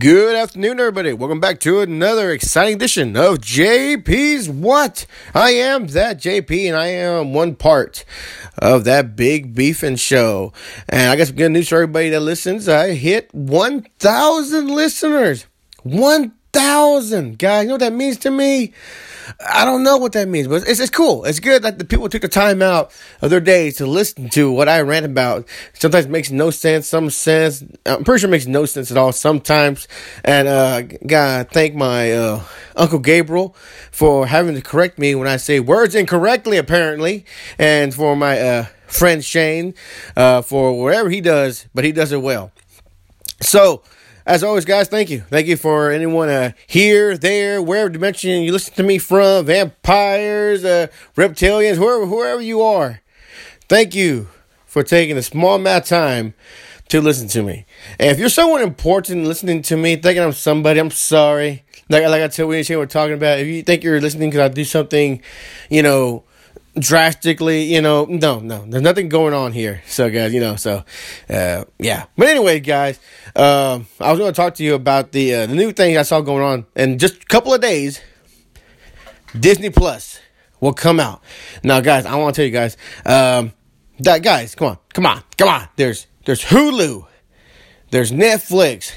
[0.00, 1.12] Good afternoon, everybody.
[1.12, 5.06] Welcome back to another exciting edition of JP's What?
[5.34, 8.04] I am that JP, and I am one part
[8.56, 10.52] of that big beefing show.
[10.88, 12.68] And I got some good news for everybody that listens.
[12.68, 15.46] I hit 1,000 listeners.
[15.82, 16.37] 1,000.
[16.52, 18.72] Guys, you know what that means to me?
[19.46, 21.24] I don't know what that means, but it's, it's cool.
[21.24, 22.90] It's good that the people took the time out
[23.20, 25.46] of their days to listen to what I rant about.
[25.74, 27.62] Sometimes it makes no sense, some sense.
[27.84, 29.86] I'm pretty sure it makes no sense at all sometimes.
[30.24, 32.42] And, uh, gotta thank my, uh,
[32.76, 33.54] Uncle Gabriel
[33.90, 37.26] for having to correct me when I say words incorrectly, apparently.
[37.58, 39.74] And for my, uh, friend Shane,
[40.16, 42.50] uh, for whatever he does, but he does it well.
[43.42, 43.82] So,
[44.28, 45.20] as always, guys, thank you.
[45.20, 50.66] Thank you for anyone uh, here, there, wherever dimension you listen to me from, vampires,
[50.66, 53.00] uh, reptilians, whoever, whoever you are.
[53.70, 54.28] Thank you
[54.66, 56.34] for taking a small amount of time
[56.88, 57.64] to listen to me.
[57.98, 61.64] And if you're someone important listening to me, thinking I'm somebody, I'm sorry.
[61.88, 64.52] Like, like I told you, we're talking about, if you think you're listening because I
[64.52, 65.22] do something,
[65.70, 66.24] you know,
[66.78, 69.82] drastically, you know, no, no, there's nothing going on here.
[69.86, 70.84] So, guys, you know, so,
[71.28, 72.06] uh, yeah.
[72.16, 72.98] But anyway, guys,
[73.36, 76.02] um, I was going to talk to you about the, uh, the new thing I
[76.02, 78.00] saw going on in just a couple of days.
[79.38, 80.20] Disney Plus
[80.60, 81.22] will come out.
[81.62, 83.52] Now, guys, I want to tell you guys, um,
[84.00, 85.68] that guys, come on, come on, come on.
[85.76, 87.06] There's, there's Hulu,
[87.90, 88.92] there's Netflix,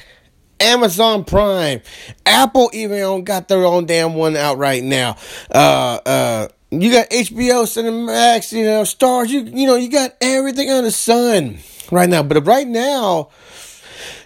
[0.60, 1.82] Amazon Prime,
[2.26, 5.18] Apple even got their own damn one out right now.
[5.54, 9.28] Uh, uh, you got HBO, Cinemax, you know, Starz.
[9.28, 11.60] You you know, you got everything on the sun
[11.92, 12.24] right now.
[12.24, 13.30] But right now,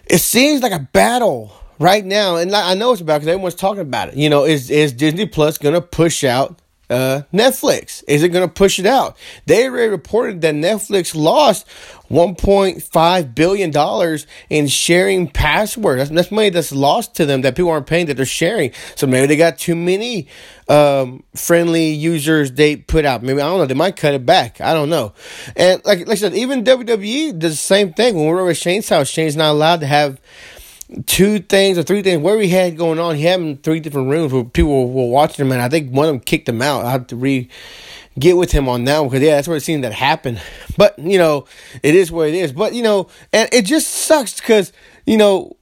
[0.06, 3.82] it seems like a battle right now, and I know it's about because everyone's talking
[3.82, 4.16] about it.
[4.16, 8.04] You know, is is Disney Plus gonna push out uh, Netflix?
[8.08, 9.18] Is it going to push it out?
[9.46, 11.68] They already reported that Netflix lost
[12.10, 15.98] 1.5 billion dollars in sharing passwords.
[15.98, 18.72] That's, that's, money that's lost to them that people aren't paying that they're sharing.
[18.96, 20.28] So maybe they got too many
[20.68, 23.24] um, friendly users they put out.
[23.24, 23.66] Maybe I don't know.
[23.66, 24.62] They might cut it back.
[24.62, 25.14] I don't know.
[25.56, 28.16] And like, like I said, even WWE does the same thing.
[28.16, 30.20] When we were at Shane's house, Shane's not allowed to have
[31.06, 32.22] two things or three things.
[32.22, 35.46] Where he had going on, he had in three different rooms where people were watching
[35.46, 36.86] him, and I think one of them kicked him out.
[36.86, 37.50] I have to re
[38.18, 40.42] get with him on that one because yeah, that's where it seemed that happened.
[40.78, 41.46] But you know,
[41.84, 42.52] it is what it is.
[42.52, 44.74] But you know, and it just sucks because
[45.06, 45.56] you know,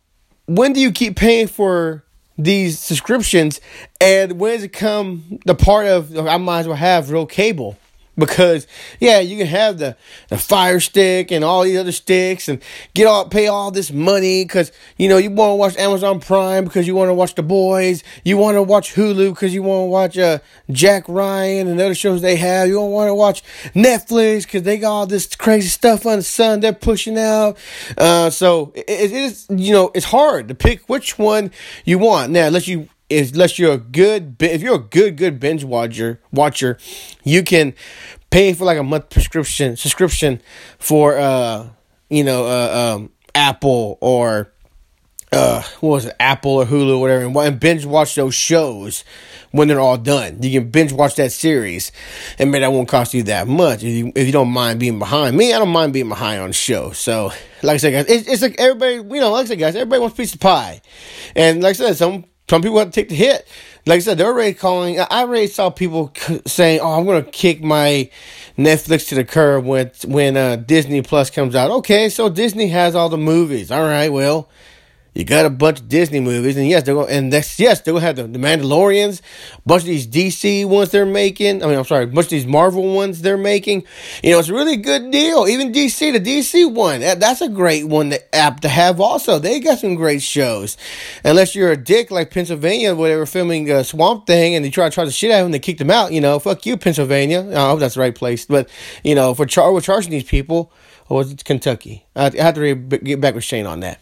[0.48, 2.04] when do you keep paying for
[2.38, 3.62] these subscriptions,
[4.02, 7.78] and when does it come the part of I might as well have real cable?
[8.16, 8.68] Because
[9.00, 9.98] yeah, you can have the,
[10.30, 12.62] the fire stick and all these other sticks and
[12.94, 16.64] get all pay all this money because you know you want to watch Amazon Prime
[16.64, 19.86] because you want to watch The Boys, you want to watch Hulu because you want
[19.86, 22.68] to watch uh, Jack Ryan and other shows they have.
[22.68, 26.24] You don't want to watch Netflix because they got all this crazy stuff on the
[26.24, 27.58] sun they're pushing out.
[27.98, 31.52] Uh, so it, it is you know it's hard to pick which one
[31.84, 35.64] you want now unless you unless you're a good if you're a good good binge
[35.64, 36.78] watcher watcher
[37.24, 37.74] you can
[38.30, 40.42] pay for like a month prescription subscription
[40.80, 41.68] for uh
[42.10, 44.54] you know uh um apple or
[45.34, 49.04] uh, what was it, Apple or Hulu or whatever, and, and binge watch those shows
[49.52, 50.42] when they're all done.
[50.42, 51.92] You can binge watch that series,
[52.38, 55.00] and man, that won't cost you that much if you, if you don't mind being
[55.00, 55.36] behind.
[55.36, 56.92] Me, I don't mind being behind on the show.
[56.92, 57.32] So,
[57.64, 60.02] like I said, guys, it's, it's like everybody, you know, like I said, guys, everybody
[60.02, 60.82] wants a piece of pie,
[61.36, 63.48] and like I said, some some people have to take the hit.
[63.86, 65.00] Like I said, they're already calling.
[65.00, 66.14] I already saw people
[66.46, 68.10] saying, "Oh, I'm going to kick my
[68.58, 72.96] Netflix to the curb when when uh, Disney Plus comes out." Okay, so Disney has
[72.96, 73.72] all the movies.
[73.72, 74.50] All right, well,
[75.14, 77.94] you got a bunch of Disney movies, and yes, they're going, and that's yes, they're
[77.94, 79.22] gonna have the, the Mandalorians,
[79.58, 81.64] a bunch of these DC ones they're making.
[81.64, 83.84] I mean, I'm sorry, a bunch of these Marvel ones they're making.
[84.24, 85.48] You know, it's a really good deal.
[85.48, 89.00] Even DC, the DC one, that, that's a great one to app to have.
[89.00, 90.78] Also, they got some great shows.
[91.24, 94.72] Unless you're a dick like Pennsylvania, where they were filming a Swamp Thing, and they
[94.72, 96.12] try to try to shit out of them, they kicked them out.
[96.12, 97.48] You know, fuck you, Pennsylvania.
[97.52, 98.68] I hope that's the right place, but
[99.04, 100.72] you know, for char- we're charging these people
[101.10, 102.06] oh, or was it Kentucky?
[102.16, 104.00] I have to get back with Shane on that.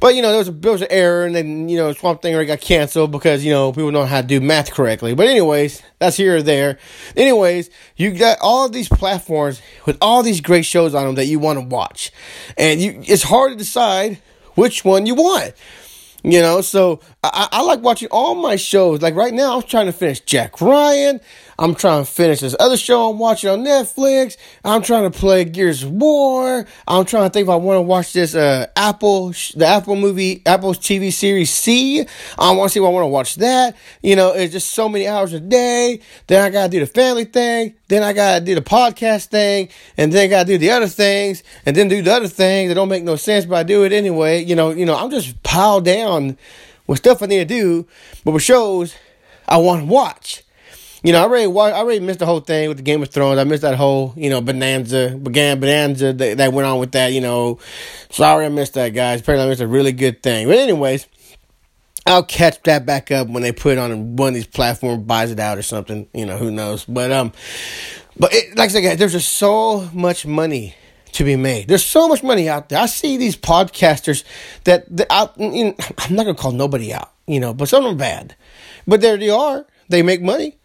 [0.00, 2.34] But you know, there was there was an error, and then you know, Swamp Thing
[2.34, 5.14] already got canceled because you know people don't know how to do math correctly.
[5.14, 6.78] But anyways, that's here or there.
[7.16, 11.26] Anyways, you got all of these platforms with all these great shows on them that
[11.26, 12.12] you want to watch,
[12.56, 14.18] and you it's hard to decide
[14.54, 15.54] which one you want.
[16.24, 19.02] You know, so I, I like watching all my shows.
[19.02, 21.20] Like right now, I'm trying to finish Jack Ryan.
[21.58, 24.36] I'm trying to finish this other show I'm watching on Netflix.
[24.64, 26.66] I'm trying to play Gears of War.
[26.88, 30.42] I'm trying to think if I want to watch this uh, Apple, the Apple movie,
[30.46, 32.00] Apple's TV series See.
[32.38, 33.76] I want to see if I want to watch that.
[34.02, 36.00] You know, it's just so many hours a day.
[36.26, 37.74] Then I gotta do the family thing.
[37.88, 41.42] then I gotta do the podcast thing, and then I gotta do the other things,
[41.66, 43.92] and then do the other things that don't make no sense, but I do it
[43.92, 44.42] anyway.
[44.42, 46.38] You know, you know, I'm just piled down
[46.86, 47.86] with stuff I need to do,
[48.24, 48.94] but with shows
[49.46, 50.42] I want to watch.
[51.02, 53.08] You know, I already watched, I already missed the whole thing with the Game of
[53.08, 53.38] Thrones.
[53.38, 57.12] I missed that whole, you know, bonanza, began bonanza that, that went on with that.
[57.12, 57.58] You know,
[58.10, 59.20] sorry I missed that, guys.
[59.20, 60.46] Apparently, I missed a really good thing.
[60.46, 61.08] But anyways,
[62.06, 65.32] I'll catch that back up when they put it on one of these platforms, buys
[65.32, 66.08] it out or something.
[66.14, 66.84] You know, who knows?
[66.84, 67.32] But um,
[68.16, 70.74] but it, like I said, guys, there's just so much money
[71.12, 71.68] to be made.
[71.68, 72.78] There's so much money out there.
[72.78, 74.24] I see these podcasters
[74.64, 77.84] that, that I, you know, I'm not gonna call nobody out, you know, but some
[77.84, 78.36] of them are bad.
[78.86, 79.66] But there they are.
[79.88, 80.58] They make money.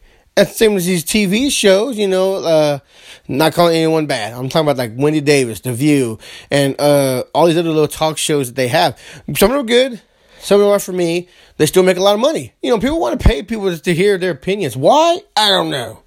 [0.46, 2.80] Same as these TV shows, you know, uh,
[3.28, 4.34] not calling anyone bad.
[4.34, 6.20] I'm talking about like Wendy Davis, The View,
[6.52, 8.98] and uh, all these other little talk shows that they have.
[9.36, 10.02] Some of them are good,
[10.40, 11.28] some of them are for me.
[11.58, 12.54] They still make a lot of money.
[12.62, 14.78] You know, people want to pay people to hear their opinions.
[14.78, 15.20] Why?
[15.36, 16.04] I don't know.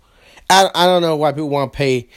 [0.48, 2.08] I, I don't know why people want to pay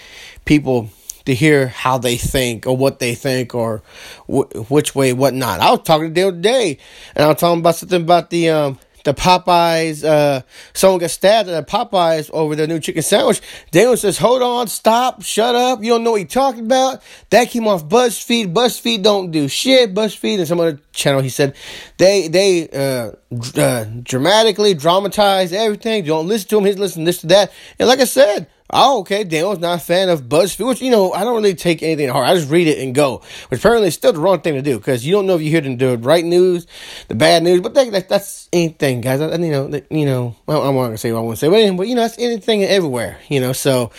[0.46, 0.90] people
[1.26, 3.82] to hear how they think or what they think or
[4.28, 5.60] wh- which way, what not.
[5.60, 6.78] I was talking to the other day,
[7.16, 10.42] and I was talking about something about the um, the Popeyes, uh,
[10.74, 13.42] someone got stabbed at the Popeyes over their new chicken sandwich.
[13.72, 15.84] Daniel says, hold on, stop, shut up.
[15.84, 17.04] You don't know what you're talking about.
[17.30, 18.54] That came off BuzzFeed.
[18.54, 19.94] BuzzFeed don't do shit.
[19.94, 21.56] BuzzFeed and some other channel, he said,
[21.98, 23.12] they, they, uh,
[23.58, 26.04] uh, dramatically dramatize everything.
[26.04, 26.66] Don't listen to him.
[26.66, 27.52] He's listening this to that.
[27.80, 31.14] And like I said, oh, okay, Daniel's not a fan of BuzzFeed, which, you know,
[31.14, 32.28] I don't really take anything to heart.
[32.28, 34.78] I just read it and go, which apparently is still the wrong thing to do
[34.78, 36.68] because you don't know if you hear the, right news,
[37.08, 39.22] the bad news, but that, that, that's anything, guys.
[39.22, 41.38] I, you know, that, you know, well, I'm not going to say what I want
[41.38, 43.92] to say, but, but, you know, that's anything everywhere, you know, so,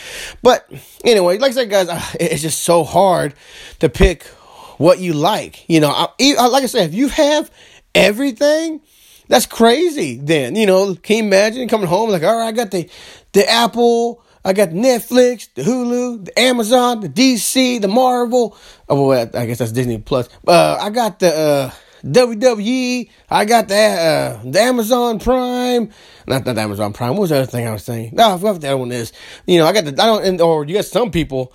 [0.42, 0.68] but
[1.04, 1.88] anyway, like I said, guys,
[2.18, 3.34] it's just so hard
[3.80, 4.24] to pick
[4.78, 5.68] what you like.
[5.68, 7.50] You know, I, like I said, if you have
[7.94, 8.80] everything,
[9.28, 10.16] that's crazy.
[10.16, 12.88] Then you know, can you imagine coming home like, all right, I got the
[13.32, 18.56] the Apple, I got Netflix, the Hulu, the Amazon, the DC, the Marvel.
[18.88, 20.28] Oh, well, I guess that's Disney Plus.
[20.46, 21.70] Uh, I got the uh,
[22.04, 23.08] WWE.
[23.30, 25.90] I got the uh, the Amazon Prime.
[26.26, 27.12] Not that Amazon Prime.
[27.12, 28.10] What was the other thing I was saying?
[28.12, 29.12] No, I forgot what that one is.
[29.46, 30.40] You know, I got the I don't.
[30.42, 31.52] Or you got some people.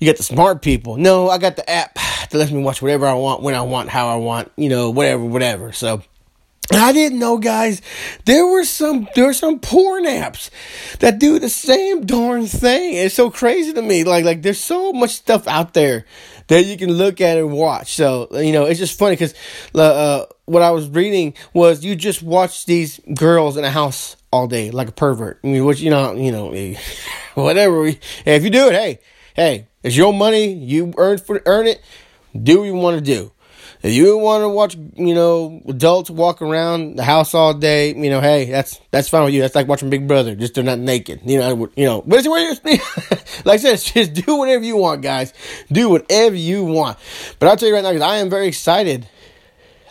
[0.00, 0.96] You got the smart people.
[0.96, 3.88] No, I got the app that lets me watch whatever I want, when I want,
[3.88, 4.50] how I want.
[4.56, 5.70] You know, whatever, whatever.
[5.70, 6.02] So
[6.70, 7.82] I didn't know, guys.
[8.24, 10.50] There were some there were some porn apps
[11.00, 12.94] that do the same darn thing.
[12.94, 14.04] It's so crazy to me.
[14.04, 16.06] Like like there's so much stuff out there
[16.46, 17.94] that you can look at and watch.
[17.94, 19.34] So you know, it's just funny because
[19.74, 24.16] uh, uh, what I was reading was you just watch these girls in a house
[24.30, 25.40] all day like a pervert.
[25.42, 26.52] I mean, which you know, you know,
[27.34, 27.86] whatever.
[27.86, 28.98] If you do it, hey,
[29.34, 30.52] hey, it's your money.
[30.52, 31.82] You earn for earn it.
[32.40, 33.32] Do what you want to do.
[33.82, 38.10] If you want to watch, you know, adults walk around the house all day, you
[38.10, 39.40] know, hey, that's that's fine with you.
[39.40, 42.02] That's like watching Big Brother, just they're not naked, you know, you know.
[42.06, 45.32] But it's like I said, just do whatever you want, guys.
[45.70, 46.96] Do whatever you want.
[47.40, 49.08] But I'll tell you right now, because I am very excited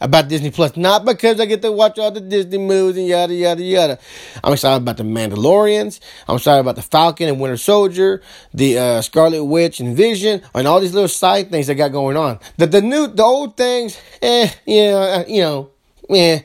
[0.01, 0.75] about Disney Plus.
[0.75, 3.99] Not because I get to watch all the Disney movies and yada yada yada.
[4.43, 5.99] I'm excited about the Mandalorians.
[6.27, 8.21] I'm excited about the Falcon and Winter Soldier,
[8.53, 12.17] the uh, Scarlet Witch and Vision, and all these little side things I got going
[12.17, 12.39] on.
[12.57, 15.71] The the new the old things, eh, know, uh, you know,
[16.09, 16.41] eh.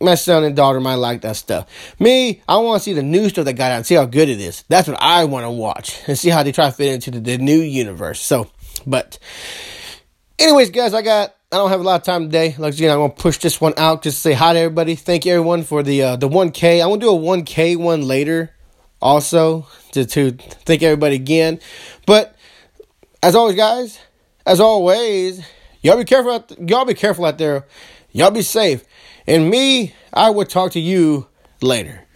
[0.00, 1.68] My son and daughter might like that stuff.
[1.98, 4.28] Me, I want to see the new stuff that got out and see how good
[4.28, 4.62] it is.
[4.68, 7.18] That's what I want to watch and see how they try to fit into the,
[7.18, 8.20] the new universe.
[8.20, 8.48] So,
[8.86, 9.18] but,
[10.38, 12.54] anyways, guys, I got I don't have a lot of time today.
[12.56, 14.94] Like again, I'm gonna push this one out just say hi to everybody.
[14.94, 16.80] Thank you everyone for the uh, the 1K.
[16.82, 18.54] I'm gonna do a 1K one later,
[19.02, 21.60] also to to thank everybody again.
[22.06, 22.34] But
[23.22, 23.98] as always, guys,
[24.46, 25.44] as always,
[25.82, 26.32] y'all be careful.
[26.32, 27.66] Out, y'all be careful out there.
[28.12, 28.82] Y'all be safe.
[29.26, 31.26] And me, I will talk to you
[31.60, 32.06] later.